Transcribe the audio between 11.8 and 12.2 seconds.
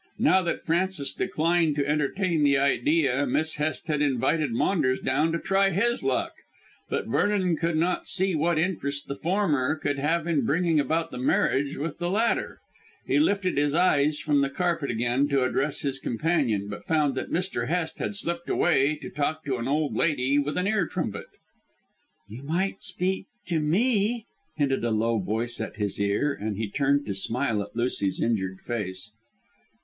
the